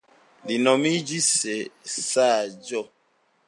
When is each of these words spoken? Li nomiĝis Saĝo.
Li 0.51 0.55
nomiĝis 0.67 1.29
Saĝo. 1.97 2.85